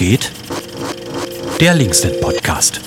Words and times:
geht? 0.00 0.32
Der 1.60 1.74
Linksnet 1.74 2.22
Podcast. 2.22 2.80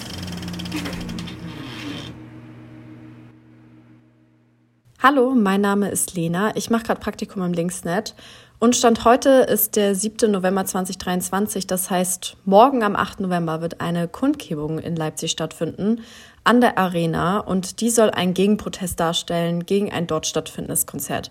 Hallo, 4.98 5.36
mein 5.36 5.62
Name 5.62 5.90
ist 5.90 6.16
Lena. 6.16 6.56
Ich 6.56 6.72
mache 6.72 6.86
gerade 6.86 7.00
Praktikum 7.00 7.44
im 7.44 7.54
Linksnet. 7.54 8.16
Und 8.58 8.76
Stand 8.76 9.06
heute 9.06 9.30
ist 9.30 9.76
der 9.76 9.94
7. 9.94 10.32
November 10.32 10.66
2023. 10.66 11.68
Das 11.68 11.92
heißt, 11.92 12.36
morgen 12.46 12.82
am 12.82 12.96
8. 12.96 13.20
November 13.20 13.62
wird 13.62 13.80
eine 13.80 14.08
Kundgebung 14.08 14.80
in 14.80 14.96
Leipzig 14.96 15.30
stattfinden 15.30 16.02
an 16.44 16.62
der 16.62 16.80
Arena. 16.80 17.38
Und 17.38 17.80
die 17.82 17.92
soll 17.92 18.10
einen 18.10 18.34
Gegenprotest 18.34 19.00
darstellen 19.00 19.68
gegen 19.68 19.92
ein 19.92 20.08
dort 20.08 20.26
stattfindendes 20.26 20.88
Konzert. 20.88 21.30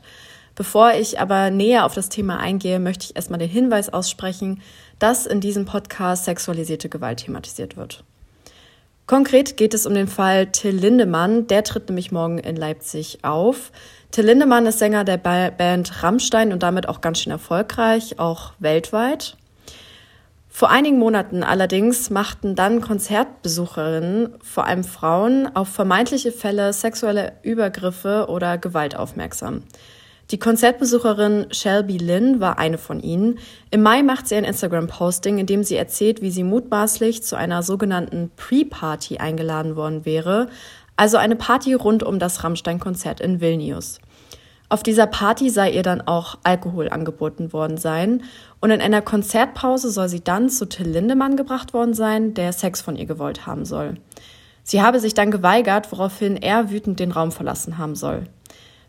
Bevor 0.55 0.93
ich 0.93 1.19
aber 1.19 1.51
näher 1.51 1.85
auf 1.85 1.95
das 1.95 2.09
Thema 2.09 2.39
eingehe, 2.39 2.79
möchte 2.79 3.07
ich 3.07 3.17
erstmal 3.17 3.39
den 3.39 3.49
Hinweis 3.49 3.93
aussprechen, 3.93 4.61
dass 4.99 5.27
in 5.27 5.41
diesem 5.41 5.65
Podcast 5.65 6.25
sexualisierte 6.25 6.89
Gewalt 6.89 7.21
thematisiert 7.21 7.77
wird. 7.77 8.05
Konkret 9.07 9.57
geht 9.57 9.75
es 9.75 9.87
um 9.87 9.95
den 9.95 10.09
Fall 10.09 10.47
Till 10.47 10.77
Lindemann. 10.77 11.47
Der 11.47 11.65
tritt 11.65 11.89
nämlich 11.89 12.13
morgen 12.13 12.39
in 12.39 12.57
Leipzig 12.57 13.19
auf. 13.23 13.73
Till 14.11 14.27
Lindemann 14.27 14.67
ist 14.67 14.79
Sänger 14.79 15.05
der 15.05 15.17
Band 15.17 16.03
Rammstein 16.03 16.53
und 16.53 16.63
damit 16.63 16.89
auch 16.89 17.01
ganz 17.01 17.21
schön 17.21 17.33
erfolgreich, 17.33 18.19
auch 18.19 18.53
weltweit. 18.59 19.37
Vor 20.49 20.71
einigen 20.71 20.99
Monaten 20.99 21.43
allerdings 21.43 22.11
machten 22.11 22.55
dann 22.55 22.83
Konzertbesucherinnen, 22.83 24.35
vor 24.43 24.67
allem 24.67 24.85
Frauen, 24.85 25.57
auf 25.57 25.69
vermeintliche 25.69 26.31
Fälle 26.31 26.75
sexueller 26.75 27.33
Übergriffe 27.43 28.27
oder 28.29 28.59
Gewalt 28.59 28.95
aufmerksam. 28.95 29.63
Die 30.33 30.39
Konzertbesucherin 30.39 31.49
Shelby 31.51 31.99
Lynn 31.99 32.41
war 32.41 32.59
eine 32.59 32.79
von 32.79 33.01
ihnen. 33.01 33.39
Im 33.71 33.83
Mai 33.83 34.03
macht 34.03 34.27
sie 34.27 34.35
ein 34.35 34.45
Instagram-Posting, 34.45 35.37
in 35.37 35.45
dem 35.45 35.63
sie 35.63 35.77
erzählt, 35.77 36.23
wie 36.23 36.31
sie 36.31 36.43
mutmaßlich 36.43 37.23
zu 37.23 37.37
einer 37.37 37.63
sogenannten 37.63 38.31
Pre-Party 38.35 39.19
eingeladen 39.19 39.77
worden 39.77 40.07
wäre, 40.07 40.49
also 40.97 41.19
eine 41.19 41.37
Party 41.37 41.75
rund 41.75 42.03
um 42.03 42.19
das 42.19 42.43
Rammstein-Konzert 42.43 43.21
in 43.21 43.43
Vilnius. 43.43 43.99
Auf 44.71 44.83
dieser 44.83 45.07
Party 45.07 45.51
sei 45.51 45.71
ihr 45.71 45.83
dann 45.83 46.01
auch 46.01 46.39
Alkohol 46.45 46.89
angeboten 46.89 47.53
worden 47.53 47.77
sein 47.77 48.23
und 48.59 48.71
in 48.71 48.81
einer 48.81 49.03
Konzertpause 49.03 49.91
soll 49.91 50.09
sie 50.09 50.25
dann 50.25 50.49
zu 50.49 50.65
Till 50.65 50.89
Lindemann 50.89 51.37
gebracht 51.37 51.75
worden 51.75 51.93
sein, 51.93 52.33
der 52.33 52.55
Sex 52.55 52.81
von 52.81 52.97
ihr 52.97 53.05
gewollt 53.05 53.47
haben 53.47 53.67
soll. 53.67 53.99
Sie 54.63 54.81
habe 54.81 54.99
sich 54.99 55.13
dann 55.13 55.31
geweigert, 55.31 55.93
woraufhin 55.93 56.37
er 56.39 56.71
wütend 56.71 57.01
den 57.01 57.13
Raum 57.13 57.33
verlassen 57.33 57.77
haben 57.77 57.97
soll. 57.97 58.29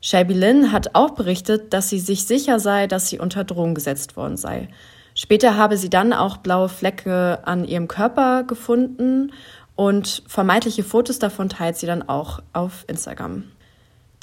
Shelby 0.06 0.34
Lynn 0.34 0.74
hat 0.74 0.96
auch 0.96 1.12
berichtet, 1.12 1.72
dass 1.72 1.88
sie 1.88 1.98
sich 1.98 2.26
sicher 2.26 2.60
sei, 2.60 2.88
dass 2.88 3.08
sie 3.08 3.20
unter 3.20 3.46
Drohung 3.46 3.74
gesetzt 3.74 4.18
worden 4.18 4.36
sei. 4.36 4.68
Später 5.16 5.56
habe 5.56 5.78
sie 5.78 5.90
dann 5.90 6.12
auch 6.12 6.36
blaue 6.36 6.68
Flecke 6.68 7.40
an 7.46 7.64
ihrem 7.64 7.88
Körper 7.88 8.44
gefunden 8.44 9.32
und 9.78 10.22
vermeintliche 10.28 10.84
Fotos 10.84 11.20
davon 11.20 11.48
teilt 11.48 11.78
sie 11.78 11.86
dann 11.86 12.10
auch 12.10 12.42
auf 12.52 12.84
Instagram. 12.88 13.46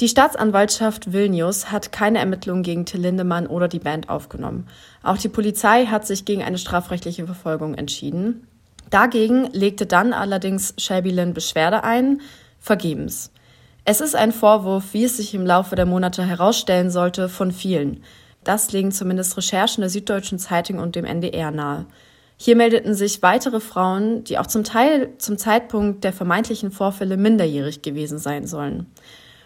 Die 0.01 0.09
Staatsanwaltschaft 0.09 1.15
Vilnius 1.15 1.73
hat 1.73 1.93
keine 1.93 2.19
Ermittlungen 2.19 2.63
gegen 2.63 2.85
Till 2.85 3.01
Lindemann 3.01 3.47
oder 3.47 3.67
die 3.67 3.79
Band 3.79 4.11
aufgenommen. 4.11 4.67
Auch 5.03 5.17
die 5.17 5.31
Polizei 5.31 5.87
hat 5.87 6.07
sich 6.07 6.27
gegen 6.27 6.43
eine 6.43 6.59
strafrechtliche 6.59 7.25
Verfolgung 7.25 7.73
entschieden. 7.73 8.47
Dagegen 8.91 9.47
legte 9.53 9.87
dann 9.87 10.13
allerdings 10.13 10.75
Shelby 10.77 11.11
Lynn 11.11 11.33
Beschwerde 11.33 11.85
ein, 11.85 12.21
vergebens. 12.59 13.31
Es 13.91 14.01
ist 14.01 14.15
ein 14.15 14.31
Vorwurf, 14.31 14.93
wie 14.93 15.03
es 15.03 15.17
sich 15.17 15.35
im 15.35 15.45
Laufe 15.45 15.75
der 15.75 15.85
Monate 15.85 16.23
herausstellen 16.23 16.93
sollte, 16.93 17.29
von 17.29 17.51
vielen. 17.51 18.05
Das 18.45 18.71
legen 18.71 18.93
zumindest 18.93 19.37
Recherchen 19.37 19.81
der 19.81 19.91
Süddeutschen 19.91 20.39
Zeitung 20.39 20.79
und 20.79 20.95
dem 20.95 21.05
NDR 21.05 21.51
nahe. 21.51 21.87
Hier 22.37 22.55
meldeten 22.55 22.95
sich 22.95 23.21
weitere 23.21 23.59
Frauen, 23.59 24.23
die 24.23 24.39
auch 24.39 24.47
zum 24.47 24.63
Teil 24.63 25.09
zum 25.19 25.39
Zeitpunkt 25.39 26.05
der 26.05 26.13
vermeintlichen 26.13 26.71
Vorfälle 26.71 27.17
minderjährig 27.17 27.83
gewesen 27.83 28.21
sein 28.21 28.47
sollen. 28.47 28.87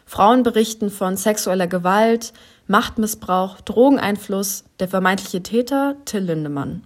Frauen 0.05 0.43
berichten 0.43 0.91
von 0.91 1.17
sexueller 1.17 1.67
Gewalt, 1.67 2.35
Machtmissbrauch, 2.67 3.63
Drogeneinfluss, 3.63 4.65
der 4.79 4.89
vermeintliche 4.89 5.43
Täter 5.43 5.97
Till 6.05 6.21
Lindemann. 6.21 6.83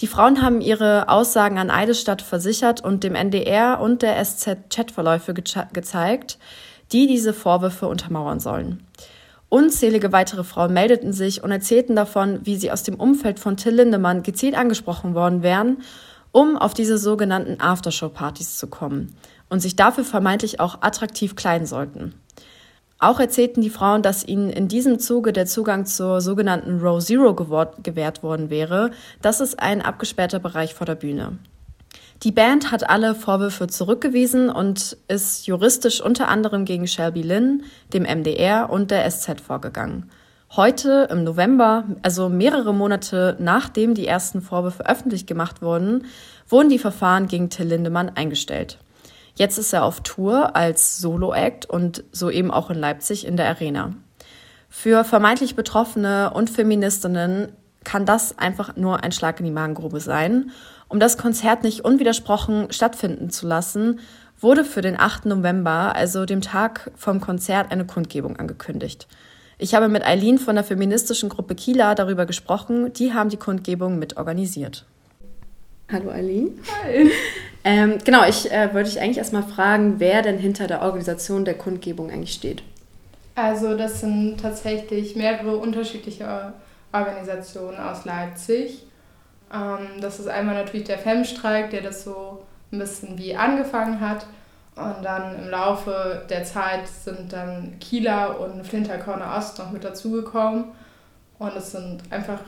Die 0.00 0.06
Frauen 0.06 0.42
haben 0.42 0.60
ihre 0.60 1.08
Aussagen 1.08 1.56
an 1.56 1.70
Eidesstadt 1.70 2.20
versichert 2.20 2.84
und 2.84 3.04
dem 3.04 3.14
NDR 3.14 3.80
und 3.80 4.02
der 4.02 4.22
SZ 4.22 4.68
Chatverläufe 4.68 5.32
ge 5.32 5.44
gezeigt, 5.72 6.36
die 6.92 7.06
diese 7.06 7.32
Vorwürfe 7.32 7.88
untermauern 7.88 8.40
sollen. 8.40 8.82
Unzählige 9.48 10.10
weitere 10.12 10.42
Frauen 10.42 10.72
meldeten 10.72 11.12
sich 11.12 11.44
und 11.44 11.50
erzählten 11.50 11.94
davon, 11.94 12.40
wie 12.42 12.56
sie 12.56 12.72
aus 12.72 12.82
dem 12.82 12.96
Umfeld 12.96 13.38
von 13.38 13.56
Till 13.56 13.74
Lindemann 13.74 14.22
gezielt 14.22 14.56
angesprochen 14.56 15.14
worden 15.14 15.42
wären, 15.42 15.78
um 16.32 16.56
auf 16.56 16.74
diese 16.74 16.98
sogenannten 16.98 17.60
Aftershow-Partys 17.60 18.58
zu 18.58 18.66
kommen 18.66 19.14
und 19.48 19.60
sich 19.60 19.76
dafür 19.76 20.04
vermeintlich 20.04 20.58
auch 20.58 20.82
attraktiv 20.82 21.36
kleiden 21.36 21.66
sollten. 21.66 22.14
Auch 22.98 23.20
erzählten 23.20 23.60
die 23.60 23.70
Frauen, 23.70 24.02
dass 24.02 24.26
ihnen 24.26 24.50
in 24.50 24.66
diesem 24.66 24.98
Zuge 24.98 25.32
der 25.32 25.46
Zugang 25.46 25.84
zur 25.84 26.20
sogenannten 26.20 26.80
Row 26.80 27.04
Zero 27.04 27.34
gewährt 27.34 28.22
worden 28.22 28.50
wäre. 28.50 28.90
Das 29.20 29.40
ist 29.40 29.60
ein 29.60 29.82
abgesperrter 29.82 30.38
Bereich 30.38 30.74
vor 30.74 30.86
der 30.86 30.94
Bühne. 30.94 31.38
Die 32.24 32.32
Band 32.32 32.70
hat 32.70 32.88
alle 32.88 33.14
Vorwürfe 33.14 33.66
zurückgewiesen 33.66 34.48
und 34.48 34.96
ist 35.08 35.46
juristisch 35.46 36.00
unter 36.00 36.28
anderem 36.28 36.64
gegen 36.64 36.86
Shelby 36.86 37.20
Lynn, 37.20 37.64
dem 37.92 38.04
MDR 38.04 38.70
und 38.70 38.90
der 38.90 39.10
SZ 39.10 39.42
vorgegangen. 39.42 40.10
Heute 40.56 41.06
im 41.10 41.22
November, 41.24 41.84
also 42.00 42.30
mehrere 42.30 42.72
Monate 42.72 43.36
nachdem 43.40 43.92
die 43.92 44.06
ersten 44.06 44.40
Vorwürfe 44.40 44.88
öffentlich 44.88 45.26
gemacht 45.26 45.60
wurden, 45.60 46.06
wurden 46.48 46.70
die 46.70 46.78
Verfahren 46.78 47.26
gegen 47.26 47.50
Till 47.50 47.66
Lindemann 47.66 48.12
eingestellt. 48.14 48.78
Jetzt 49.34 49.58
ist 49.58 49.74
er 49.74 49.84
auf 49.84 50.00
Tour 50.00 50.56
als 50.56 50.96
Solo-Act 50.96 51.68
und 51.68 52.04
so 52.10 52.30
eben 52.30 52.50
auch 52.50 52.70
in 52.70 52.78
Leipzig 52.78 53.26
in 53.26 53.36
der 53.36 53.48
Arena. 53.50 53.92
Für 54.70 55.04
vermeintlich 55.04 55.56
Betroffene 55.56 56.32
und 56.32 56.48
Feministinnen 56.48 57.52
kann 57.84 58.06
das 58.06 58.38
einfach 58.38 58.76
nur 58.76 59.04
ein 59.04 59.12
Schlag 59.12 59.38
in 59.40 59.44
die 59.44 59.52
Magengrube 59.52 60.00
sein. 60.00 60.50
Um 60.94 61.00
das 61.00 61.18
Konzert 61.18 61.64
nicht 61.64 61.84
unwidersprochen 61.84 62.70
stattfinden 62.70 63.28
zu 63.28 63.48
lassen, 63.48 63.98
wurde 64.38 64.64
für 64.64 64.80
den 64.80 64.96
8. 64.96 65.26
November, 65.26 65.96
also 65.96 66.24
dem 66.24 66.40
Tag 66.40 66.92
vom 66.94 67.20
Konzert, 67.20 67.72
eine 67.72 67.84
Kundgebung 67.84 68.36
angekündigt. 68.36 69.08
Ich 69.58 69.74
habe 69.74 69.88
mit 69.88 70.06
Eileen 70.06 70.38
von 70.38 70.54
der 70.54 70.62
feministischen 70.62 71.30
Gruppe 71.30 71.56
Kila 71.56 71.96
darüber 71.96 72.26
gesprochen. 72.26 72.92
Die 72.92 73.12
haben 73.12 73.28
die 73.28 73.36
Kundgebung 73.36 73.98
mit 73.98 74.18
organisiert. 74.18 74.84
Hallo 75.90 76.10
Eileen. 76.10 76.60
Hi. 76.84 77.10
Ähm, 77.64 77.98
genau, 78.04 78.24
ich 78.28 78.52
äh, 78.52 78.72
wollte 78.72 78.90
dich 78.90 79.00
eigentlich 79.00 79.18
erstmal 79.18 79.42
fragen, 79.42 79.96
wer 79.98 80.22
denn 80.22 80.38
hinter 80.38 80.68
der 80.68 80.82
Organisation 80.82 81.44
der 81.44 81.54
Kundgebung 81.54 82.12
eigentlich 82.12 82.34
steht. 82.34 82.62
Also 83.34 83.76
das 83.76 84.00
sind 84.00 84.36
tatsächlich 84.40 85.16
mehrere 85.16 85.56
unterschiedliche 85.56 86.52
Organisationen 86.92 87.78
aus 87.78 88.04
Leipzig. 88.04 88.84
Ähm, 89.54 90.00
das 90.00 90.18
ist 90.18 90.26
einmal 90.26 90.54
natürlich 90.54 90.86
der 90.86 90.98
Femstreik, 90.98 91.70
der 91.70 91.82
das 91.82 92.04
so 92.04 92.44
ein 92.72 92.78
bisschen 92.78 93.16
wie 93.18 93.36
angefangen 93.36 94.00
hat. 94.00 94.26
Und 94.76 95.04
dann 95.04 95.38
im 95.38 95.50
Laufe 95.50 96.24
der 96.28 96.44
Zeit 96.44 96.88
sind 96.88 97.32
dann 97.32 97.78
Kieler 97.78 98.40
und 98.40 98.66
Flinterkorner 98.66 99.36
Ost 99.36 99.58
noch 99.58 99.70
mit 99.70 99.84
dazugekommen. 99.84 100.64
Und 101.38 101.56
es 101.56 101.70
sind 101.72 102.00
einfach 102.10 102.40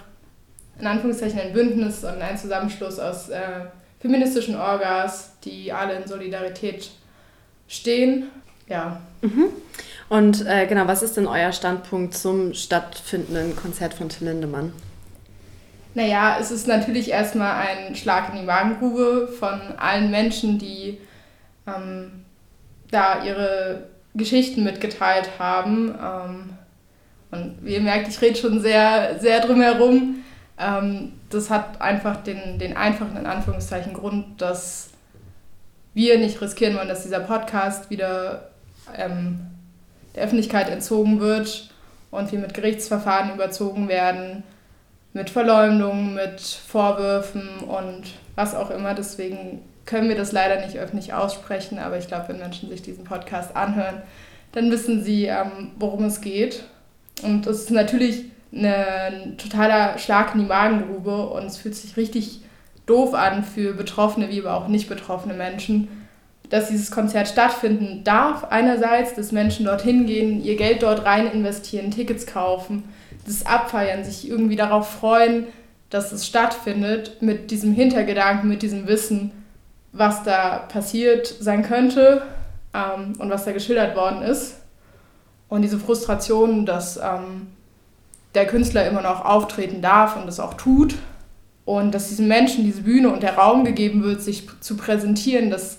in 0.79 0.87
Anführungszeichen 0.87 1.39
ein 1.39 1.53
Bündnis 1.53 2.05
und 2.05 2.21
ein 2.21 2.37
Zusammenschluss 2.37 2.99
aus 2.99 3.29
äh, 3.29 3.67
feministischen 4.01 4.57
Orgas, 4.57 5.33
die 5.45 5.73
alle 5.73 5.95
in 5.95 6.07
Solidarität 6.07 6.91
stehen. 7.69 8.25
Ja. 8.69 9.01
Mhm. 9.23 9.47
Und 10.09 10.45
äh, 10.47 10.67
genau, 10.67 10.87
was 10.87 11.03
ist 11.03 11.17
denn 11.17 11.27
euer 11.27 11.53
Standpunkt 11.53 12.15
zum 12.15 12.55
stattfindenden 12.55 13.55
Konzert 13.57 13.95
von 13.95 14.09
Till 14.09 14.29
Lindemann? 14.29 14.73
Naja, 15.97 16.37
es 16.39 16.51
ist 16.51 16.69
natürlich 16.69 17.11
erstmal 17.11 17.55
ein 17.55 17.95
Schlag 17.95 18.29
in 18.29 18.41
die 18.41 18.45
Magengrube 18.45 19.29
von 19.29 19.59
allen 19.79 20.11
Menschen, 20.11 20.59
die 20.59 20.99
ähm, 21.67 22.27
da 22.91 23.25
ihre 23.25 23.85
Geschichten 24.15 24.63
mitgeteilt 24.63 25.39
haben. 25.39 25.95
Ähm, 25.99 26.51
und 27.31 27.65
wie 27.65 27.77
ihr 27.77 27.81
merkt, 27.81 28.09
ich 28.09 28.21
rede 28.21 28.37
schon 28.37 28.61
sehr, 28.61 29.19
sehr 29.21 29.41
drumherum. 29.41 30.23
Ähm, 30.59 31.15
das 31.31 31.49
hat 31.49 31.81
einfach 31.81 32.23
den, 32.23 32.59
den 32.59 32.77
einfachen, 32.77 33.17
in 33.17 33.25
Anführungszeichen, 33.25 33.95
Grund, 33.95 34.43
dass 34.43 34.91
wir 35.95 36.19
nicht 36.19 36.43
riskieren 36.43 36.77
wollen, 36.77 36.89
dass 36.89 37.05
dieser 37.05 37.21
Podcast 37.21 37.89
wieder 37.89 38.51
ähm, 38.95 39.47
der 40.15 40.25
Öffentlichkeit 40.25 40.69
entzogen 40.69 41.21
wird 41.21 41.71
und 42.11 42.31
wir 42.33 42.39
mit 42.39 42.53
Gerichtsverfahren 42.53 43.33
überzogen 43.33 43.89
werden, 43.89 44.43
mit 45.17 45.31
Verleumdungen, 45.31 46.15
mit 46.15 46.41
Vorwürfen 46.41 47.49
und 47.67 48.03
was 48.35 48.55
auch 48.55 48.71
immer. 48.71 48.93
Deswegen 48.93 49.63
können 49.87 50.11
wir 50.11 50.17
das 50.17 50.31
leider 50.31 50.61
nicht 50.65 50.77
öffentlich 50.77 51.15
aussprechen, 51.15 51.79
aber 51.79 51.97
ich 51.97 52.07
glaube, 52.07 52.29
wenn 52.29 52.39
Menschen 52.39 52.69
sich 52.69 52.83
diesen 52.83 53.05
Podcast 53.05 53.57
anhören, 53.57 54.03
dann 54.53 54.71
wissen 54.71 55.03
sie, 55.03 55.25
ähm, 55.25 55.73
worum 55.79 56.05
es 56.05 56.21
geht. 56.21 56.65
Und 57.23 57.47
es 57.47 57.63
ist 57.63 57.71
natürlich 57.71 58.27
ein 58.53 59.37
totaler 59.39 59.97
Schlag 59.97 60.35
in 60.35 60.41
die 60.41 60.47
Magengrube 60.47 61.29
und 61.29 61.47
es 61.47 61.57
fühlt 61.57 61.75
sich 61.75 61.97
richtig 61.97 62.43
doof 62.85 63.15
an 63.15 63.43
für 63.43 63.73
betroffene 63.73 64.29
wie 64.29 64.41
aber 64.41 64.55
auch 64.55 64.69
nicht 64.69 64.87
betroffene 64.87 65.35
Menschen, 65.35 65.89
dass 66.51 66.69
dieses 66.69 66.91
Konzert 66.91 67.27
stattfinden 67.27 68.05
darf. 68.05 68.45
Einerseits, 68.45 69.15
dass 69.15 69.33
Menschen 69.33 69.65
dorthin 69.65 70.05
gehen, 70.05 70.45
ihr 70.45 70.57
Geld 70.57 70.83
dort 70.83 71.07
rein 71.07 71.27
investieren, 71.27 71.91
Tickets 71.91 72.27
kaufen, 72.27 72.85
das 73.27 73.45
abfeiern, 73.45 74.05
sich 74.05 74.29
irgendwie 74.29 74.57
darauf 74.57 74.89
freuen, 74.89 75.47
dass 75.91 76.13
es 76.13 76.27
stattfindet, 76.27 77.23
mit 77.23 77.51
diesem 77.51 77.73
Hintergedanken, 77.73 78.49
mit 78.49 78.63
diesem 78.63 78.87
Wissen, 78.87 79.33
was 79.93 80.23
da 80.23 80.59
passiert 80.59 81.27
sein 81.27 81.63
könnte 81.63 82.23
ähm, 82.75 83.15
und 83.19 83.31
was 83.31 83.45
da 83.45 83.53
geschildert 83.53 83.97
worden 83.97 84.23
ist. 84.23 84.57
Und 85.49 85.63
diese 85.63 85.79
Frustration, 85.79 86.67
dass 86.67 86.97
ähm, 86.97 87.49
der 88.35 88.47
Künstler 88.47 88.87
immer 88.87 89.03
noch 89.03 89.25
auftreten 89.25 89.81
darf 89.81 90.17
und 90.17 90.29
es 90.29 90.41
auch 90.41 90.55
tut. 90.55 90.97
Und 91.65 91.95
dass 91.95 92.09
diesen 92.09 92.29
Menschen 92.29 92.65
diese 92.65 92.83
Bühne 92.83 93.13
und 93.13 93.23
der 93.23 93.37
Raum 93.37 93.65
gegeben 93.65 94.05
wird, 94.05 94.23
sich 94.23 94.47
zu 94.61 94.77
präsentieren, 94.77 95.51
das 95.51 95.79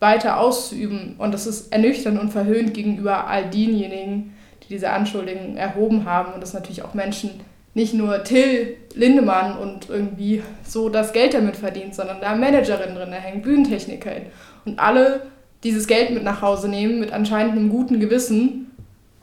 weiter 0.00 0.40
auszuüben. 0.40 1.14
Und 1.18 1.32
das 1.32 1.46
ist 1.46 1.72
ernüchternd 1.72 2.18
und 2.18 2.30
verhöhnt 2.30 2.74
gegenüber 2.74 3.26
all 3.28 3.48
denjenigen, 3.48 4.34
die 4.68 4.74
diese 4.74 4.90
Anschuldigungen 4.90 5.56
erhoben 5.56 6.04
haben. 6.04 6.32
Und 6.32 6.40
das 6.40 6.52
natürlich 6.54 6.82
auch 6.82 6.94
Menschen, 6.94 7.40
nicht 7.74 7.94
nur 7.94 8.24
Till 8.24 8.76
Lindemann 8.94 9.56
und 9.56 9.88
irgendwie 9.88 10.42
so 10.64 10.88
das 10.88 11.12
Geld 11.12 11.34
damit 11.34 11.56
verdient, 11.56 11.94
sondern 11.94 12.20
da 12.20 12.34
Managerinnen 12.34 12.96
drin 12.96 13.12
hängen, 13.12 13.42
Bühnentechnikerin. 13.42 14.26
Und 14.64 14.78
alle 14.78 15.22
dieses 15.62 15.86
Geld 15.86 16.10
mit 16.10 16.24
nach 16.24 16.42
Hause 16.42 16.68
nehmen, 16.68 17.00
mit 17.00 17.12
anscheinend 17.12 17.52
einem 17.52 17.68
guten 17.68 18.00
Gewissen. 18.00 18.70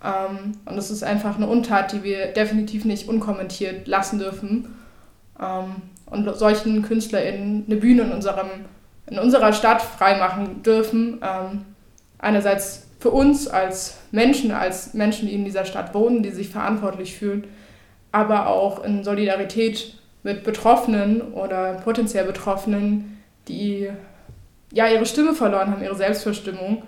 Ähm, 0.03 0.53
und 0.65 0.75
das 0.75 0.91
ist 0.91 1.03
einfach 1.03 1.35
eine 1.37 1.47
Untat, 1.47 1.91
die 1.91 2.03
wir 2.03 2.27
definitiv 2.27 2.85
nicht 2.85 3.09
unkommentiert 3.09 3.87
lassen 3.87 4.19
dürfen. 4.19 4.75
Ähm, 5.41 5.81
und 6.05 6.37
solchen 6.37 6.81
KünstlerInnen 6.83 7.65
eine 7.67 7.75
Bühne 7.77 8.03
in, 8.03 8.11
unserem, 8.11 8.47
in 9.07 9.19
unserer 9.19 9.53
Stadt 9.53 9.81
freimachen 9.81 10.61
dürfen. 10.63 11.19
Ähm, 11.21 11.65
einerseits 12.19 12.84
für 13.05 13.11
uns 13.11 13.47
als 13.47 13.99
Menschen, 14.09 14.49
als 14.49 14.95
Menschen, 14.95 15.27
die 15.27 15.35
in 15.35 15.45
dieser 15.45 15.63
Stadt 15.63 15.93
wohnen, 15.93 16.23
die 16.23 16.31
sich 16.31 16.49
verantwortlich 16.49 17.15
fühlen, 17.15 17.43
aber 18.11 18.47
auch 18.47 18.83
in 18.83 19.03
Solidarität 19.03 19.93
mit 20.23 20.43
Betroffenen 20.43 21.21
oder 21.21 21.73
potenziell 21.83 22.25
Betroffenen, 22.25 23.21
die 23.47 23.91
ja 24.73 24.87
ihre 24.87 25.05
Stimme 25.05 25.35
verloren 25.35 25.69
haben, 25.69 25.83
ihre 25.83 25.93
Selbstverstimmung 25.93 26.81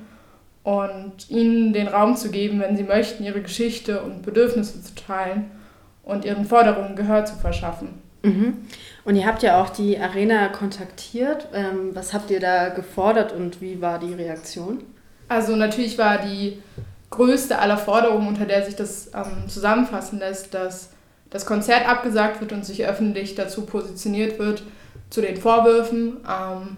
und 0.63 1.29
ihnen 1.29 1.71
den 1.71 1.87
Raum 1.87 2.15
zu 2.15 2.31
geben, 2.31 2.59
wenn 2.61 2.75
sie 2.75 2.83
möchten, 2.83 3.23
ihre 3.23 3.43
Geschichte 3.43 4.01
und 4.01 4.23
Bedürfnisse 4.23 4.81
zu 4.81 4.95
teilen 4.95 5.51
und 6.01 6.25
ihren 6.25 6.45
Forderungen 6.45 6.95
Gehör 6.95 7.25
zu 7.25 7.35
verschaffen. 7.35 7.89
Mhm. 8.23 8.57
Und 9.05 9.15
ihr 9.15 9.27
habt 9.27 9.43
ja 9.43 9.61
auch 9.61 9.69
die 9.69 9.99
Arena 9.99 10.47
kontaktiert. 10.47 11.47
Ähm, 11.53 11.91
was 11.93 12.15
habt 12.15 12.31
ihr 12.31 12.39
da 12.39 12.69
gefordert 12.69 13.33
und 13.33 13.61
wie 13.61 13.81
war 13.83 13.99
die 13.99 14.15
Reaktion? 14.15 14.79
Also 15.29 15.55
natürlich 15.55 15.97
war 15.97 16.19
die 16.19 16.61
größte 17.09 17.59
aller 17.59 17.77
Forderungen, 17.77 18.27
unter 18.27 18.45
der 18.45 18.65
sich 18.65 18.75
das 18.75 19.11
ähm, 19.13 19.47
zusammenfassen 19.47 20.19
lässt, 20.19 20.53
dass 20.53 20.89
das 21.29 21.45
Konzert 21.45 21.87
abgesagt 21.87 22.39
wird 22.41 22.53
und 22.53 22.65
sich 22.65 22.85
öffentlich 22.85 23.35
dazu 23.35 23.65
positioniert 23.65 24.39
wird, 24.39 24.63
zu 25.09 25.21
den 25.21 25.37
Vorwürfen. 25.37 26.17
Ähm, 26.27 26.77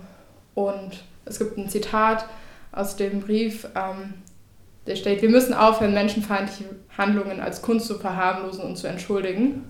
und 0.56 1.04
es 1.26 1.40
gibt 1.40 1.58
ein 1.58 1.70
Zitat 1.70 2.26
aus 2.72 2.96
dem 2.96 3.22
Brief, 3.22 3.68
ähm, 3.76 4.16
der 4.88 4.96
steht, 4.96 5.22
wir 5.22 5.30
müssen 5.30 5.54
aufhören, 5.54 5.94
menschenfeindliche 5.94 6.66
Handlungen 6.98 7.40
als 7.40 7.62
Kunst 7.62 7.86
zu 7.86 8.00
verharmlosen 8.00 8.64
und 8.64 8.76
zu 8.76 8.88
entschuldigen. 8.88 9.66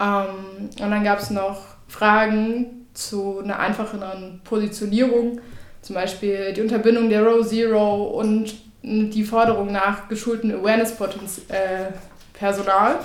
Ähm, 0.00 0.70
und 0.80 0.90
dann 0.90 1.04
gab 1.04 1.18
es 1.18 1.30
noch 1.30 1.62
Fragen 1.88 2.86
zu 2.94 3.40
einer 3.40 3.58
einfacheren 3.58 4.40
Positionierung, 4.44 5.40
zum 5.84 5.94
Beispiel 5.94 6.52
die 6.54 6.62
Unterbindung 6.62 7.10
der 7.10 7.22
Row 7.22 7.46
Zero 7.46 8.04
und 8.04 8.54
die 8.82 9.22
Forderung 9.22 9.70
nach 9.70 10.08
geschultem 10.08 10.50
Awareness-Personal. 10.50 13.00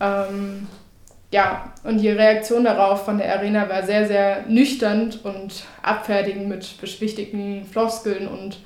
ähm, 0.00 0.66
ja, 1.30 1.74
und 1.84 1.98
die 1.98 2.08
Reaktion 2.08 2.64
darauf 2.64 3.04
von 3.04 3.18
der 3.18 3.36
Arena 3.36 3.68
war 3.68 3.82
sehr, 3.82 4.06
sehr 4.06 4.46
nüchtern 4.48 5.12
und 5.22 5.64
abfertigend 5.82 6.48
mit 6.48 6.80
beschwichtigten 6.80 7.66
Floskeln 7.66 8.26
und 8.26 8.60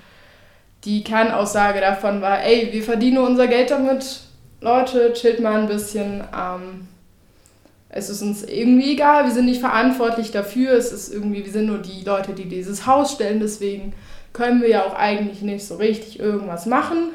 die 0.84 1.02
Kernaussage 1.02 1.80
davon 1.80 2.22
war, 2.22 2.44
ey, 2.44 2.68
wir 2.72 2.84
verdienen 2.84 3.18
unser 3.18 3.48
Geld 3.48 3.72
damit, 3.72 4.20
Leute, 4.60 5.12
chillt 5.14 5.40
mal 5.40 5.60
ein 5.60 5.66
bisschen. 5.66 6.22
Ähm, 6.32 6.86
es 7.88 8.10
ist 8.10 8.22
uns 8.22 8.42
irgendwie 8.42 8.92
egal, 8.92 9.24
wir 9.24 9.32
sind 9.32 9.46
nicht 9.46 9.60
verantwortlich 9.60 10.30
dafür, 10.30 10.72
es 10.72 10.92
ist 10.92 11.12
irgendwie, 11.12 11.44
wir 11.44 11.52
sind 11.52 11.66
nur 11.66 11.78
die 11.78 12.02
Leute, 12.04 12.32
die 12.32 12.46
dieses 12.46 12.86
Haus 12.86 13.12
stellen, 13.12 13.40
deswegen 13.40 13.92
können 14.32 14.60
wir 14.60 14.68
ja 14.68 14.84
auch 14.84 14.94
eigentlich 14.94 15.42
nicht 15.42 15.64
so 15.64 15.76
richtig 15.76 16.18
irgendwas 16.18 16.66
machen. 16.66 17.10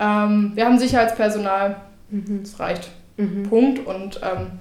Ähm, 0.00 0.52
wir 0.54 0.64
haben 0.64 0.78
Sicherheitspersonal, 0.78 1.76
mhm. 2.10 2.40
das 2.42 2.58
reicht. 2.58 2.90
Mhm. 3.16 3.44
Punkt. 3.44 3.86
Und 3.86 4.20
ähm, 4.22 4.58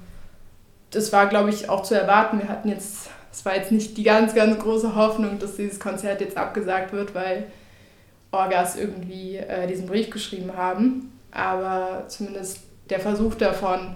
das 0.91 1.11
war, 1.11 1.27
glaube 1.27 1.49
ich, 1.49 1.69
auch 1.69 1.83
zu 1.83 1.95
erwarten. 1.95 2.39
Wir 2.39 2.49
hatten 2.49 2.69
jetzt, 2.69 3.09
es 3.31 3.45
war 3.45 3.55
jetzt 3.55 3.71
nicht 3.71 3.97
die 3.97 4.03
ganz, 4.03 4.35
ganz 4.35 4.59
große 4.59 4.95
Hoffnung, 4.95 5.39
dass 5.39 5.55
dieses 5.55 5.79
Konzert 5.79 6.21
jetzt 6.21 6.37
abgesagt 6.37 6.93
wird, 6.93 7.15
weil 7.15 7.47
Orgas 8.31 8.75
irgendwie 8.75 9.37
äh, 9.37 9.65
diesen 9.65 9.87
Brief 9.87 10.09
geschrieben 10.09 10.51
haben. 10.55 11.13
Aber 11.31 12.03
zumindest 12.07 12.59
der 12.89 12.99
Versuch 12.99 13.35
davon, 13.35 13.95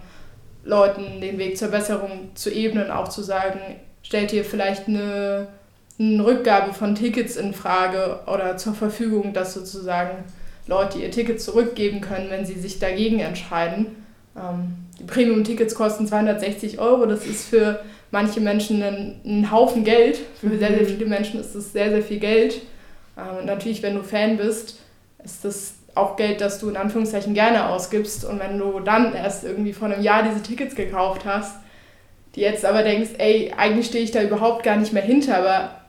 Leuten 0.63 1.21
den 1.21 1.37
Weg 1.37 1.57
zur 1.57 1.69
Besserung 1.69 2.31
zu 2.35 2.49
ebnen, 2.49 2.89
auch 2.89 3.09
zu 3.09 3.21
sagen, 3.21 3.59
stellt 4.01 4.31
ihr 4.33 4.45
vielleicht 4.45 4.87
eine, 4.87 5.47
eine 5.99 6.25
Rückgabe 6.25 6.73
von 6.73 6.95
Tickets 6.95 7.35
in 7.35 7.53
Frage 7.53 8.19
oder 8.27 8.57
zur 8.57 8.73
Verfügung, 8.73 9.33
dass 9.33 9.53
sozusagen 9.53 10.23
Leute 10.67 10.99
ihr 10.99 11.11
Ticket 11.11 11.41
zurückgeben 11.41 12.01
können, 12.01 12.29
wenn 12.29 12.45
sie 12.45 12.59
sich 12.59 12.79
dagegen 12.79 13.19
entscheiden. 13.19 13.87
Ähm, 14.37 14.75
die 14.99 15.03
Premium-Tickets 15.03 15.75
kosten 15.75 16.07
260 16.07 16.79
Euro. 16.79 17.05
Das 17.05 17.25
ist 17.25 17.47
für 17.47 17.81
manche 18.11 18.39
Menschen 18.39 18.81
ein, 18.81 19.21
ein 19.25 19.51
Haufen 19.51 19.83
Geld. 19.83 20.19
Für 20.39 20.47
mhm. 20.47 20.59
sehr, 20.59 20.75
sehr 20.75 20.85
viele 20.85 21.05
Menschen 21.05 21.39
ist 21.39 21.55
das 21.55 21.73
sehr, 21.73 21.89
sehr 21.89 22.01
viel 22.01 22.19
Geld. 22.19 22.61
Ähm, 23.17 23.39
und 23.39 23.45
natürlich, 23.45 23.83
wenn 23.83 23.95
du 23.95 24.03
Fan 24.03 24.37
bist, 24.37 24.79
ist 25.23 25.43
das 25.43 25.75
auch 25.95 26.15
Geld, 26.15 26.41
das 26.41 26.59
du 26.59 26.69
in 26.69 26.77
Anführungszeichen 26.77 27.33
gerne 27.33 27.69
ausgibst. 27.69 28.25
Und 28.25 28.39
wenn 28.39 28.57
du 28.57 28.79
dann 28.79 29.13
erst 29.13 29.43
irgendwie 29.43 29.73
vor 29.73 29.87
einem 29.87 30.01
Jahr 30.01 30.23
diese 30.23 30.41
Tickets 30.41 30.75
gekauft 30.75 31.25
hast, 31.25 31.57
die 32.35 32.41
jetzt 32.41 32.65
aber 32.65 32.83
denkst, 32.83 33.11
ey, 33.17 33.53
eigentlich 33.55 33.87
stehe 33.87 34.03
ich 34.03 34.11
da 34.11 34.21
überhaupt 34.23 34.63
gar 34.63 34.77
nicht 34.77 34.93
mehr 34.93 35.03
hinter, 35.03 35.37
aber 35.37 35.81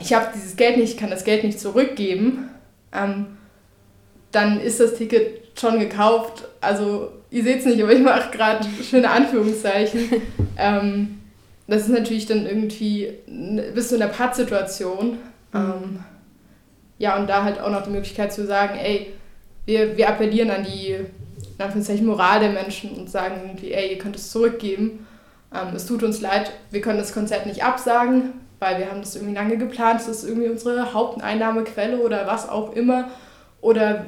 ich 0.00 0.14
habe 0.14 0.28
dieses 0.34 0.56
Geld 0.56 0.78
nicht, 0.78 0.94
ich 0.94 0.96
kann 0.96 1.10
das 1.10 1.24
Geld 1.24 1.44
nicht 1.44 1.60
zurückgeben, 1.60 2.48
ähm, 2.92 3.38
dann 4.30 4.60
ist 4.60 4.80
das 4.80 4.94
Ticket 4.94 5.58
schon 5.58 5.78
gekauft. 5.78 6.44
Also 6.60 7.12
ihr 7.30 7.44
seht 7.44 7.60
es 7.60 7.66
nicht, 7.66 7.82
aber 7.82 7.92
ich 7.92 8.00
mache 8.00 8.30
gerade 8.30 8.66
schöne 8.82 9.10
Anführungszeichen. 9.10 10.22
ähm, 10.58 11.18
das 11.66 11.82
ist 11.82 11.90
natürlich 11.90 12.26
dann 12.26 12.46
irgendwie, 12.46 13.12
bist 13.74 13.90
du 13.90 13.96
in 13.96 14.02
einer 14.02 14.12
Pattsituation. 14.12 15.18
Mhm. 15.52 15.54
Ähm, 15.54 16.04
ja, 17.02 17.16
und 17.16 17.28
da 17.28 17.42
halt 17.42 17.60
auch 17.60 17.68
noch 17.68 17.82
die 17.82 17.90
Möglichkeit 17.90 18.32
zu 18.32 18.46
sagen, 18.46 18.78
ey, 18.78 19.12
wir, 19.66 19.96
wir 19.96 20.08
appellieren 20.08 20.50
an 20.50 20.64
die 20.64 20.96
Moral 22.02 22.38
der 22.38 22.50
Menschen 22.50 22.92
und 22.92 23.10
sagen 23.10 23.40
irgendwie, 23.44 23.72
ey, 23.72 23.90
ihr 23.90 23.98
könnt 23.98 24.14
es 24.14 24.30
zurückgeben. 24.30 25.04
Ähm, 25.52 25.74
es 25.74 25.84
tut 25.86 26.04
uns 26.04 26.20
leid, 26.20 26.52
wir 26.70 26.80
können 26.80 26.98
das 26.98 27.12
Konzert 27.12 27.46
nicht 27.46 27.64
absagen, 27.64 28.34
weil 28.60 28.78
wir 28.78 28.88
haben 28.88 29.00
das 29.00 29.16
irgendwie 29.16 29.34
lange 29.34 29.58
geplant, 29.58 30.00
es 30.00 30.06
ist 30.06 30.22
irgendwie 30.22 30.48
unsere 30.48 30.94
Haupteinnahmequelle 30.94 31.98
oder 31.98 32.28
was 32.28 32.48
auch 32.48 32.72
immer. 32.76 33.10
Oder 33.60 34.06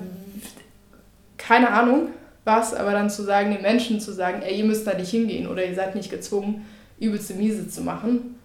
keine 1.37 1.73
Ahnung 1.73 2.11
was, 2.45 2.75
aber 2.75 2.93
dann 2.93 3.11
zu 3.11 3.25
sagen, 3.25 3.51
den 3.51 3.63
Menschen 3.63 3.99
zu 4.01 4.13
sagen, 4.13 4.43
ey, 4.43 4.57
ihr 4.57 4.65
müsst 4.65 4.87
da 4.87 4.95
nicht 4.95 5.11
hingehen 5.11 5.49
oder 5.49 5.67
ihr 5.67 5.75
seid 5.75 5.97
nicht 5.97 6.11
gezwungen, 6.11 6.65
übelste 7.01 7.35
Miese 7.35 7.67
zu 7.67 7.81
machen. 7.81 8.37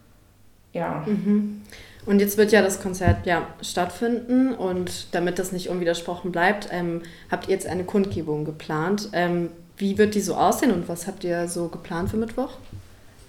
Ja. 0.74 1.06
Mhm. 1.06 1.62
Und 2.10 2.20
jetzt 2.20 2.40
wird 2.40 2.52
ja 2.52 2.64
das 2.64 2.82
Konzert 2.82 3.28
ja 3.28 3.46
stattfinden 3.62 4.56
und 4.56 5.14
damit 5.14 5.38
das 5.38 5.52
nicht 5.52 5.70
unwidersprochen 5.70 6.32
bleibt, 6.32 6.68
ähm, 6.72 7.04
habt 7.30 7.48
ihr 7.48 7.54
jetzt 7.54 7.68
eine 7.68 7.84
Kundgebung 7.84 8.46
geplant. 8.46 9.10
Ähm, 9.14 9.52
wie 9.78 10.00
wird 10.00 10.16
die 10.16 10.22
so 10.22 10.34
aussehen 10.34 10.72
und 10.72 10.90
was 10.90 11.06
habt 11.06 11.24
ihr 11.24 11.48
so 11.48 11.68
geplant 11.68 12.10
für 12.10 12.18
Mittwoch? 12.18 12.50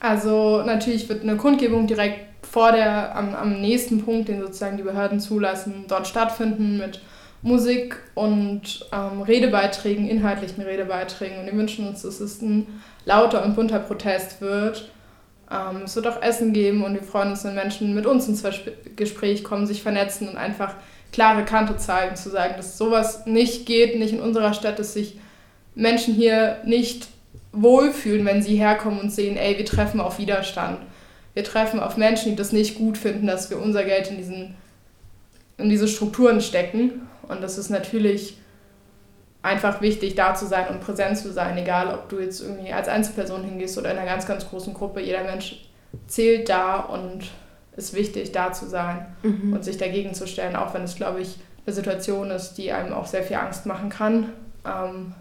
Also 0.00 0.62
natürlich 0.64 1.10
wird 1.10 1.22
eine 1.22 1.36
Kundgebung 1.36 1.86
direkt 1.88 2.20
vor 2.50 2.72
der, 2.72 3.14
am, 3.14 3.34
am 3.34 3.60
nächsten 3.60 4.02
Punkt, 4.02 4.30
den 4.30 4.40
sozusagen 4.40 4.78
die 4.78 4.82
Behörden 4.82 5.20
zulassen, 5.20 5.84
dort 5.86 6.06
stattfinden 6.06 6.78
mit 6.78 7.02
Musik 7.42 7.98
und 8.14 8.88
ähm, 8.94 9.20
Redebeiträgen, 9.20 10.08
inhaltlichen 10.08 10.64
Redebeiträgen. 10.64 11.40
Und 11.40 11.44
wir 11.44 11.54
wünschen 11.54 11.86
uns, 11.86 12.00
dass 12.00 12.18
es 12.18 12.40
ein 12.40 12.66
lauter 13.04 13.44
und 13.44 13.56
bunter 13.56 13.80
Protest 13.80 14.40
wird. 14.40 14.90
Ähm, 15.50 15.82
es 15.84 15.96
wird 15.96 16.06
auch 16.06 16.22
Essen 16.22 16.52
geben 16.52 16.84
und 16.84 16.94
wir 16.94 17.02
freuen 17.02 17.30
uns, 17.30 17.44
wenn 17.44 17.54
Menschen 17.54 17.94
mit 17.94 18.06
uns 18.06 18.28
ins 18.28 18.44
Gespräch 18.96 19.44
kommen, 19.44 19.66
sich 19.66 19.82
vernetzen 19.82 20.28
und 20.28 20.36
einfach 20.36 20.74
klare 21.12 21.44
Kante 21.44 21.76
zeigen, 21.76 22.16
zu 22.16 22.30
sagen, 22.30 22.54
dass 22.56 22.78
sowas 22.78 23.26
nicht 23.26 23.66
geht, 23.66 23.98
nicht 23.98 24.12
in 24.12 24.20
unserer 24.20 24.54
Stadt, 24.54 24.78
dass 24.78 24.94
sich 24.94 25.18
Menschen 25.74 26.14
hier 26.14 26.58
nicht 26.64 27.08
wohlfühlen, 27.52 28.24
wenn 28.26 28.42
sie 28.42 28.56
herkommen 28.56 29.00
und 29.00 29.12
sehen, 29.12 29.36
ey, 29.36 29.58
wir 29.58 29.64
treffen 29.64 30.00
auf 30.00 30.18
Widerstand. 30.18 30.78
Wir 31.34 31.44
treffen 31.44 31.80
auf 31.80 31.96
Menschen, 31.96 32.30
die 32.30 32.36
das 32.36 32.52
nicht 32.52 32.76
gut 32.76 32.98
finden, 32.98 33.26
dass 33.26 33.50
wir 33.50 33.60
unser 33.60 33.84
Geld 33.84 34.08
in, 34.08 34.16
diesen, 34.16 34.54
in 35.58 35.68
diese 35.68 35.88
Strukturen 35.88 36.40
stecken. 36.40 37.08
Und 37.28 37.42
das 37.42 37.58
ist 37.58 37.70
natürlich 37.70 38.36
einfach 39.42 39.80
wichtig, 39.80 40.14
da 40.14 40.34
zu 40.34 40.46
sein 40.46 40.68
und 40.68 40.80
präsent 40.80 41.16
zu 41.18 41.32
sein, 41.32 41.56
egal 41.56 41.94
ob 41.94 42.08
du 42.08 42.20
jetzt 42.20 42.40
irgendwie 42.40 42.72
als 42.72 42.88
Einzelperson 42.88 43.44
hingehst 43.44 43.78
oder 43.78 43.90
in 43.90 43.98
einer 43.98 44.10
ganz, 44.10 44.26
ganz 44.26 44.48
großen 44.48 44.74
Gruppe. 44.74 45.00
Jeder 45.00 45.24
Mensch 45.24 45.70
zählt 46.06 46.48
da 46.48 46.80
und 46.80 47.30
ist 47.76 47.94
wichtig, 47.94 48.32
da 48.32 48.52
zu 48.52 48.66
sein 48.68 49.06
mhm. 49.22 49.54
und 49.54 49.64
sich 49.64 49.78
dagegen 49.78 50.12
zu 50.14 50.26
stellen, 50.26 50.56
auch 50.56 50.74
wenn 50.74 50.82
es, 50.82 50.96
glaube 50.96 51.20
ich, 51.20 51.36
eine 51.66 51.74
Situation 51.74 52.30
ist, 52.30 52.54
die 52.54 52.72
einem 52.72 52.92
auch 52.92 53.06
sehr 53.06 53.22
viel 53.22 53.36
Angst 53.36 53.66
machen 53.66 53.88
kann. 53.88 54.32
Ähm, 54.66 55.14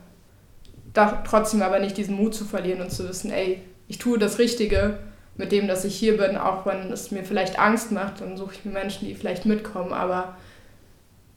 da 0.94 1.24
trotzdem 1.26 1.62
aber 1.62 1.80
nicht 1.80 1.98
diesen 1.98 2.16
Mut 2.16 2.34
zu 2.34 2.46
verlieren 2.46 2.82
und 2.82 2.92
zu 2.92 3.08
wissen, 3.08 3.32
ey, 3.32 3.62
ich 3.88 4.00
tue 4.00 4.18
das 4.18 4.40
Richtige 4.40 5.00
mit 5.38 5.52
dem, 5.52 5.68
dass 5.68 5.86
ich 5.86 5.96
hier 5.96 6.18
bin, 6.18 6.36
auch 6.36 6.66
wenn 6.66 6.92
es 6.92 7.12
mir 7.12 7.24
vielleicht 7.24 7.60
Angst 7.60 7.92
macht, 7.92 8.22
dann 8.22 8.36
suche 8.36 8.56
ich 8.56 8.66
mir 8.66 8.72
Menschen, 8.72 9.08
die 9.08 9.16
vielleicht 9.16 9.46
mitkommen, 9.46 9.94
aber 9.94 10.36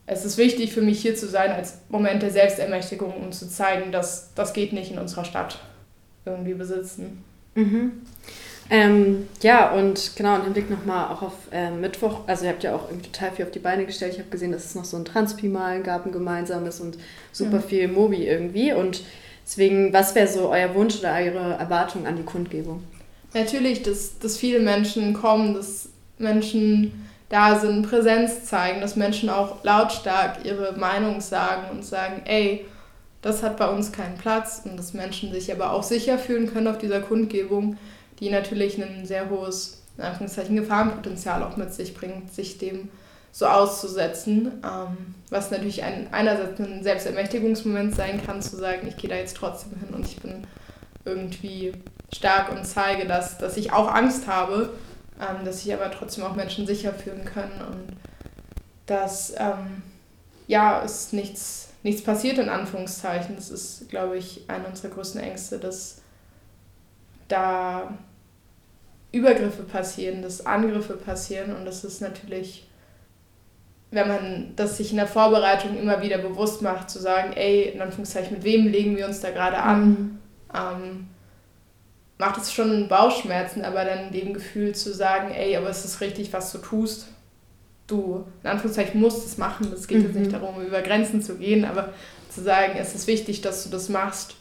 es 0.06 0.25
ist 0.25 0.37
wichtig 0.38 0.73
für 0.73 0.82
mich 0.82 1.00
hier 1.00 1.14
zu 1.14 1.28
sein 1.28 1.52
als 1.52 1.78
Moment 1.88 2.23
der 2.23 2.30
Selbstermächtigung, 2.30 3.14
um 3.14 3.32
zu 3.32 3.49
zeigen, 3.49 3.92
dass 3.92 4.35
das 4.35 4.52
geht 4.52 4.73
nicht 4.73 4.90
in 4.90 4.99
unserer 4.99 5.25
Stadt 5.25 5.61
irgendwie 6.25 6.54
besitzen. 6.54 7.25
Mhm. 7.54 7.92
Ähm, 8.71 9.28
ja, 9.42 9.71
und 9.73 10.12
genau, 10.16 10.37
und 10.37 10.47
im 10.47 10.52
Blick 10.52 10.71
nochmal 10.71 11.12
auch 11.12 11.23
auf 11.23 11.35
äh, 11.50 11.71
Mittwoch, 11.71 12.21
also 12.26 12.44
ihr 12.44 12.50
habt 12.50 12.62
ja 12.62 12.75
auch 12.75 12.88
irgendwie 12.88 13.11
total 13.11 13.32
viel 13.32 13.44
auf 13.44 13.50
die 13.50 13.59
Beine 13.59 13.85
gestellt. 13.85 14.14
Ich 14.14 14.18
habe 14.18 14.30
gesehen, 14.30 14.52
dass 14.52 14.64
es 14.64 14.75
noch 14.75 14.85
so 14.85 14.97
ein 14.97 15.04
Transpimalen 15.04 15.82
gab, 15.82 16.06
ein 16.06 16.12
gemeinsames 16.12 16.80
und 16.80 16.97
super 17.32 17.56
ja. 17.56 17.62
viel 17.62 17.88
Mobi 17.88 18.26
irgendwie. 18.26 18.73
Und 18.73 19.02
deswegen, 19.44 19.92
was 19.92 20.14
wäre 20.14 20.28
so 20.28 20.50
euer 20.50 20.75
Wunsch 20.75 21.00
oder 21.00 21.14
eure 21.14 21.54
Erwartung 21.54 22.06
an 22.06 22.16
die 22.16 22.23
Kundgebung? 22.23 22.82
Natürlich, 23.35 23.82
dass, 23.82 24.18
dass 24.18 24.38
viele 24.38 24.61
Menschen 24.61 25.12
kommen, 25.12 25.54
dass 25.54 25.88
Menschen 26.18 27.01
da 27.33 27.59
sind, 27.59 27.89
Präsenz 27.89 28.45
zeigen, 28.45 28.83
dass 28.83 28.95
Menschen 28.95 29.31
auch 29.31 29.65
lautstark 29.65 30.45
ihre 30.45 30.73
Meinung 30.73 31.23
sagen 31.23 31.62
und 31.71 31.83
sagen, 31.83 32.21
ey, 32.27 32.67
das 33.23 33.43
hat 33.43 33.57
bei 33.57 33.69
uns 33.71 33.91
keinen 33.91 34.19
Platz 34.19 34.62
und 34.67 34.77
dass 34.77 34.93
Menschen 34.93 35.33
sich 35.33 35.51
aber 35.51 35.73
auch 35.73 35.83
sicher 35.83 36.19
fühlen 36.19 36.53
können 36.53 36.69
auf 36.69 36.77
dieser 36.77 37.01
Kundgebung, 37.01 37.79
die 38.21 38.29
natürlich 38.29 38.77
ein 38.77 39.07
sehr 39.07 39.31
hohes, 39.31 39.83
Gefahrenpotenzial 39.97 41.43
auch 41.43 41.57
mit 41.57 41.73
sich 41.73 41.95
bringt, 41.95 42.33
sich 42.35 42.59
dem 42.59 42.91
so 43.31 43.47
auszusetzen, 43.47 44.53
ähm, 44.62 45.15
was 45.31 45.51
natürlich 45.51 45.83
ein, 45.83 46.09
einerseits 46.12 46.61
ein 46.61 46.83
Selbstermächtigungsmoment 46.83 47.95
sein 47.95 48.23
kann, 48.23 48.43
zu 48.43 48.57
sagen, 48.57 48.87
ich 48.87 48.99
gehe 48.99 49.09
da 49.09 49.17
jetzt 49.17 49.39
trotzdem 49.39 49.79
hin 49.79 49.95
und 49.95 50.05
ich 50.05 50.17
bin 50.17 50.47
irgendwie 51.07 51.73
stark 52.15 52.53
und 52.53 52.67
zeige, 52.67 53.07
dass, 53.07 53.39
dass 53.39 53.57
ich 53.57 53.73
auch 53.73 53.89
Angst 53.89 54.27
habe 54.27 54.69
ähm, 55.21 55.45
dass 55.45 55.62
sich 55.62 55.73
aber 55.73 55.90
trotzdem 55.90 56.25
auch 56.25 56.35
Menschen 56.35 56.66
sicher 56.66 56.92
fühlen 56.92 57.25
können 57.25 57.61
und 57.71 57.97
dass 58.87 59.33
ähm, 59.37 59.83
ja, 60.47 60.83
es 60.85 61.12
nichts, 61.12 61.71
nichts 61.83 62.02
passiert 62.02 62.38
in 62.38 62.49
Anführungszeichen. 62.49 63.37
Das 63.37 63.50
ist, 63.50 63.88
glaube 63.88 64.19
ich, 64.19 64.45
eine 64.49 64.66
unserer 64.66 64.90
größten 64.90 65.21
Ängste, 65.21 65.59
dass 65.59 66.02
da 67.28 67.97
Übergriffe 69.12 69.62
passieren, 69.62 70.23
dass 70.23 70.45
Angriffe 70.45 70.95
passieren 70.95 71.54
und 71.54 71.64
das 71.64 71.85
ist 71.85 72.00
natürlich, 72.00 72.66
wenn 73.90 74.09
man 74.09 74.52
das 74.57 74.78
sich 74.78 74.90
in 74.90 74.97
der 74.97 75.07
Vorbereitung 75.07 75.78
immer 75.78 76.00
wieder 76.00 76.19
bewusst 76.19 76.62
macht, 76.62 76.88
zu 76.90 76.99
sagen, 76.99 77.35
ey, 77.35 77.64
in 77.69 77.83
Anführungszeichen, 77.83 78.37
mit 78.37 78.45
wem 78.45 78.66
legen 78.66 78.97
wir 78.97 79.07
uns 79.07 79.21
da 79.21 79.31
gerade 79.31 79.59
an? 79.59 79.88
Mhm. 79.88 80.19
Ähm, 80.54 81.09
macht 82.23 82.41
es 82.41 82.52
schon 82.52 82.87
Bauchschmerzen, 82.87 83.64
aber 83.64 83.85
dann 83.85 84.12
dem 84.12 84.33
Gefühl 84.33 84.76
zu 84.76 84.95
sagen, 84.95 85.33
ey, 85.33 85.57
aber 85.57 85.69
es 85.69 85.85
ist 85.85 86.00
richtig, 86.00 86.33
was 86.33 86.52
du 86.52 86.59
tust. 86.59 87.09
Du, 87.88 88.25
in 88.45 88.49
Anführungszeichen, 88.49 89.00
musst 89.00 89.26
es 89.26 89.38
machen. 89.38 89.73
Es 89.73 89.88
geht 89.88 89.99
mhm. 89.99 90.05
jetzt 90.05 90.14
nicht 90.14 90.29
mhm. 90.29 90.41
darum, 90.41 90.64
über 90.64 90.83
Grenzen 90.83 91.21
zu 91.21 91.35
gehen, 91.35 91.64
aber 91.64 91.93
zu 92.31 92.41
sagen, 92.41 92.75
es 92.79 92.95
ist 92.95 93.09
wichtig, 93.09 93.41
dass 93.41 93.64
du 93.64 93.71
das 93.71 93.88
machst. 93.88 94.37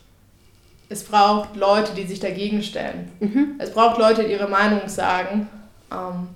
Es 0.90 1.04
braucht 1.04 1.56
Leute, 1.56 1.94
die 1.96 2.06
sich 2.06 2.20
dagegen 2.20 2.62
stellen. 2.62 3.12
Mhm. 3.20 3.56
Es 3.58 3.72
braucht 3.72 3.98
Leute, 3.98 4.26
die 4.26 4.32
ihre 4.32 4.48
Meinung 4.48 4.88
sagen 4.88 5.50
ähm, 5.92 6.28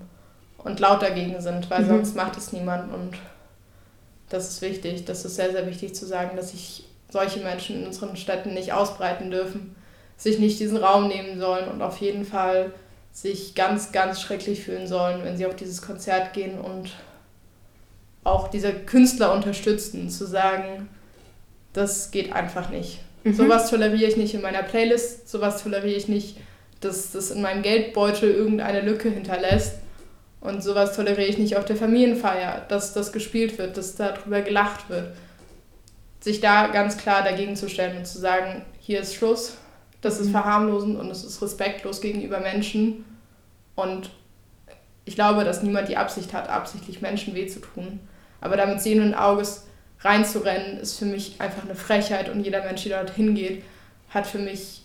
und 0.57 0.79
laut 0.79 1.03
dagegen 1.03 1.39
sind, 1.41 1.69
weil 1.69 1.83
mhm. 1.83 1.89
sonst 1.89 2.15
macht 2.15 2.37
es 2.37 2.53
niemand. 2.53 2.91
Und 2.91 3.19
das 4.29 4.49
ist 4.49 4.63
wichtig. 4.63 5.05
Das 5.05 5.25
ist 5.25 5.35
sehr, 5.35 5.51
sehr 5.51 5.67
wichtig 5.67 5.93
zu 5.93 6.07
sagen, 6.07 6.35
dass 6.35 6.51
sich 6.51 6.85
solche 7.11 7.41
Menschen 7.41 7.81
in 7.81 7.85
unseren 7.85 8.17
Städten 8.17 8.55
nicht 8.55 8.73
ausbreiten 8.73 9.29
dürfen 9.29 9.75
sich 10.17 10.39
nicht 10.39 10.59
diesen 10.59 10.77
Raum 10.77 11.07
nehmen 11.07 11.39
sollen 11.39 11.67
und 11.67 11.81
auf 11.81 11.97
jeden 11.97 12.25
Fall 12.25 12.71
sich 13.11 13.55
ganz, 13.55 13.91
ganz 13.91 14.21
schrecklich 14.21 14.63
fühlen 14.63 14.87
sollen, 14.87 15.23
wenn 15.23 15.37
sie 15.37 15.45
auf 15.45 15.55
dieses 15.55 15.81
Konzert 15.81 16.33
gehen 16.33 16.59
und 16.59 16.91
auch 18.23 18.49
diese 18.49 18.73
Künstler 18.73 19.33
unterstützen, 19.33 20.09
zu 20.09 20.25
sagen, 20.25 20.89
das 21.71 22.11
geht 22.11 22.33
einfach 22.33 22.69
nicht. 22.69 22.99
Mhm. 23.23 23.33
Sowas 23.33 23.69
toleriere 23.69 24.09
ich 24.09 24.17
nicht 24.17 24.33
in 24.33 24.41
meiner 24.41 24.63
Playlist, 24.63 25.29
sowas 25.29 25.63
toleriere 25.63 25.95
ich 25.95 26.07
nicht, 26.07 26.37
dass 26.81 27.11
das 27.11 27.31
in 27.31 27.41
meinem 27.41 27.61
Geldbeutel 27.61 28.31
irgendeine 28.31 28.81
Lücke 28.81 29.09
hinterlässt. 29.09 29.75
Und 30.41 30.61
sowas 30.61 30.95
toleriere 30.95 31.27
ich 31.27 31.37
nicht 31.37 31.57
auf 31.57 31.65
der 31.65 31.75
Familienfeier, 31.75 32.65
dass 32.67 32.93
das 32.93 33.11
gespielt 33.11 33.57
wird, 33.57 33.77
dass 33.77 33.95
darüber 33.95 34.41
gelacht 34.41 34.89
wird. 34.89 35.15
Sich 36.19 36.39
da 36.39 36.67
ganz 36.67 36.97
klar 36.97 37.23
dagegen 37.23 37.55
zu 37.55 37.67
stellen 37.69 37.97
und 37.97 38.05
zu 38.05 38.19
sagen, 38.19 38.63
hier 38.79 39.01
ist 39.01 39.15
Schluss, 39.15 39.57
das 40.05 40.19
ist 40.19 40.27
mhm. 40.27 40.31
verharmlosend 40.31 40.99
und 40.99 41.09
es 41.09 41.23
ist 41.23 41.41
respektlos 41.41 41.99
gegenüber 41.99 42.39
Menschen. 42.39 43.03
Und 43.75 44.11
ich 45.03 45.15
glaube, 45.15 45.43
dass 45.43 45.63
niemand 45.63 45.89
die 45.89 45.97
Absicht 45.97 46.33
hat, 46.33 46.47
absichtlich 46.49 47.01
Menschen 47.01 47.33
weh 47.33 47.47
zu 47.47 47.59
tun. 47.59 47.99
Aber 48.39 48.55
damit 48.55 48.81
sehenden 48.81 49.15
Auges 49.15 49.65
reinzurennen, 50.01 50.77
ist 50.77 50.99
für 50.99 51.05
mich 51.05 51.35
einfach 51.39 51.63
eine 51.63 51.75
Frechheit 51.75 52.29
und 52.29 52.43
jeder 52.43 52.63
Mensch, 52.63 52.83
der 52.83 53.03
dort 53.03 53.15
hingeht, 53.15 53.63
hat 54.09 54.27
für 54.27 54.37
mich 54.37 54.83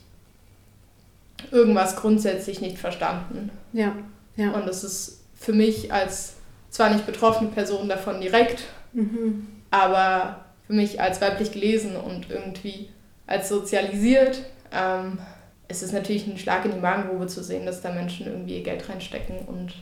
irgendwas 1.51 1.97
grundsätzlich 1.97 2.61
nicht 2.61 2.79
verstanden. 2.79 3.51
Ja, 3.73 3.95
ja. 4.37 4.53
Und 4.53 4.67
das 4.67 4.85
ist 4.85 5.21
für 5.35 5.53
mich 5.53 5.93
als 5.93 6.35
zwar 6.71 6.91
nicht 6.91 7.05
betroffene 7.05 7.51
Person 7.51 7.89
davon 7.89 8.21
direkt, 8.21 8.65
mhm. 8.93 9.47
aber 9.71 10.45
für 10.67 10.73
mich 10.73 11.01
als 11.01 11.21
weiblich 11.21 11.53
gelesen 11.53 11.97
und 11.97 12.31
irgendwie 12.31 12.89
als 13.27 13.49
sozialisiert 13.49 14.43
ähm, 14.73 15.19
es 15.69 15.83
ist 15.83 15.93
natürlich 15.93 16.27
ein 16.27 16.39
Schlag 16.39 16.65
in 16.65 16.73
die 16.73 16.81
Magengrube 16.81 17.27
zu 17.27 17.43
sehen, 17.45 17.65
dass 17.65 17.81
da 17.81 17.93
Menschen 17.93 18.27
irgendwie 18.27 18.59
ihr 18.59 18.65
Geld 18.65 18.89
reinstecken 18.89 19.39
und 19.47 19.75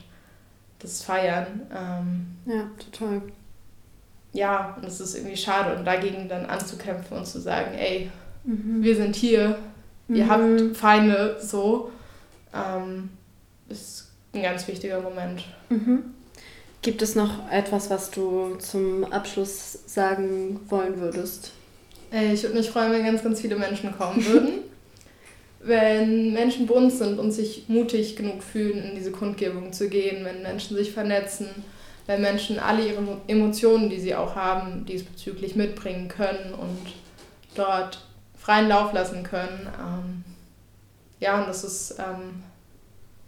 das 0.79 1.03
feiern. 1.03 1.61
Ähm, 1.75 2.27
ja, 2.45 2.69
total. 2.77 3.21
Ja, 4.31 4.77
und 4.77 4.87
es 4.87 4.99
ist 4.99 5.15
irgendwie 5.15 5.35
schade 5.35 5.75
und 5.75 5.85
dagegen 5.85 6.29
dann 6.29 6.45
anzukämpfen 6.45 7.17
und 7.17 7.25
zu 7.25 7.39
sagen, 7.39 7.73
ey, 7.73 8.11
mhm. 8.43 8.83
wir 8.83 8.95
sind 8.95 9.15
hier, 9.15 9.57
ihr 10.07 10.25
mhm. 10.25 10.29
habt 10.29 10.77
Feinde, 10.77 11.37
so, 11.41 11.91
ähm, 12.53 13.09
ist 13.67 14.11
ein 14.33 14.43
ganz 14.43 14.67
wichtiger 14.67 15.01
Moment. 15.01 15.43
Mhm. 15.69 16.13
Gibt 16.81 17.01
es 17.01 17.15
noch 17.15 17.51
etwas, 17.51 17.89
was 17.89 18.11
du 18.11 18.55
zum 18.55 19.11
Abschluss 19.11 19.79
sagen 19.87 20.59
wollen 20.69 20.99
würdest? 20.99 21.51
Ich 22.11 22.43
würde 22.43 22.57
mich 22.57 22.69
freuen, 22.69 22.91
wenn 22.91 23.05
ganz, 23.05 23.23
ganz 23.23 23.41
viele 23.41 23.55
Menschen 23.55 23.95
kommen 23.97 24.23
würden. 24.25 24.53
wenn 25.59 26.33
Menschen 26.33 26.67
bunt 26.67 26.93
sind 26.93 27.19
und 27.19 27.31
sich 27.31 27.65
mutig 27.67 28.15
genug 28.15 28.43
fühlen, 28.43 28.83
in 28.83 28.95
diese 28.95 29.11
Kundgebung 29.11 29.73
zu 29.73 29.89
gehen, 29.89 30.23
wenn 30.23 30.41
Menschen 30.41 30.77
sich 30.77 30.91
vernetzen, 30.91 31.47
wenn 32.07 32.21
Menschen 32.21 32.59
alle 32.59 32.87
ihre 32.87 33.17
Emotionen, 33.27 33.89
die 33.89 33.99
sie 33.99 34.15
auch 34.15 34.35
haben, 34.35 34.85
diesbezüglich 34.85 35.55
mitbringen 35.55 36.07
können 36.07 36.53
und 36.53 36.93
dort 37.55 37.99
freien 38.37 38.69
Lauf 38.69 38.93
lassen 38.93 39.23
können. 39.23 39.67
Ähm, 39.77 40.23
ja, 41.19 41.39
und 41.39 41.47
das 41.47 41.63
ist 41.63 41.99
ähm, 41.99 42.43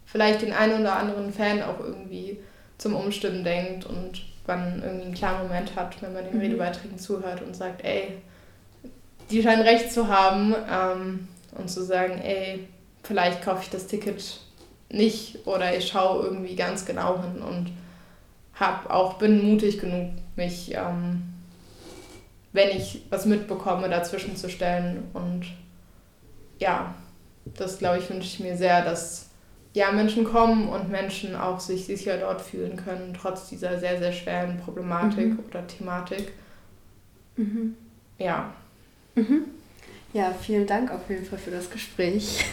vielleicht 0.05 0.41
den 0.41 0.53
einen 0.53 0.81
oder 0.81 0.95
anderen 0.95 1.33
Fan 1.33 1.61
auch 1.61 1.79
irgendwie 1.79 2.39
zum 2.77 2.95
Umstimmen 2.95 3.43
denkt 3.43 3.85
und 3.85 4.23
man 4.47 4.81
irgendwie 4.81 5.05
einen 5.05 5.13
klaren 5.13 5.47
Moment 5.47 5.75
hat, 5.75 6.01
wenn 6.01 6.13
man 6.13 6.23
den 6.23 6.35
mhm. 6.35 6.41
Redebeiträgen 6.41 6.97
zuhört 6.97 7.41
und 7.41 7.55
sagt, 7.55 7.83
ey, 7.83 8.13
die 9.29 9.43
scheinen 9.43 9.61
recht 9.61 9.91
zu 9.91 10.07
haben. 10.07 10.55
Ähm, 10.69 11.27
und 11.51 11.69
zu 11.69 11.83
sagen, 11.83 12.19
ey, 12.21 12.67
vielleicht 13.03 13.41
kaufe 13.43 13.63
ich 13.63 13.69
das 13.69 13.87
Ticket 13.87 14.39
nicht 14.89 15.45
oder 15.47 15.75
ich 15.75 15.87
schaue 15.87 16.25
irgendwie 16.25 16.55
ganz 16.55 16.85
genau 16.85 17.21
hin 17.21 17.41
und 17.41 17.71
hab 18.53 18.89
auch, 18.89 19.17
bin 19.17 19.43
mutig 19.43 19.79
genug, 19.79 20.11
mich, 20.35 20.73
ähm, 20.75 21.23
wenn 22.53 22.69
ich 22.69 23.03
was 23.09 23.25
mitbekomme, 23.25 23.89
dazwischen 23.89 24.35
zu 24.35 24.49
stellen. 24.49 25.03
Und 25.13 25.45
ja, 26.59 26.93
das 27.45 27.79
glaube 27.79 27.99
ich, 27.99 28.09
wünsche 28.09 28.27
ich 28.27 28.39
mir 28.39 28.57
sehr, 28.57 28.83
dass 28.83 29.29
ja, 29.73 29.91
Menschen 29.91 30.25
kommen 30.25 30.67
und 30.67 30.89
Menschen 30.89 31.33
auch 31.35 31.59
sich 31.59 31.85
sicher 31.85 32.17
dort 32.17 32.41
fühlen 32.41 32.75
können, 32.75 33.17
trotz 33.19 33.47
dieser 33.47 33.79
sehr, 33.79 33.97
sehr 33.99 34.11
schweren 34.11 34.57
Problematik 34.57 35.29
mhm. 35.29 35.39
oder 35.47 35.65
Thematik. 35.65 36.33
Mhm. 37.37 37.75
Ja. 38.17 38.53
Mhm. 39.15 39.45
Ja, 40.13 40.33
vielen 40.33 40.67
Dank 40.67 40.91
auf 40.91 41.09
jeden 41.09 41.25
Fall 41.25 41.39
für 41.39 41.51
das 41.51 41.69
Gespräch. 41.69 42.43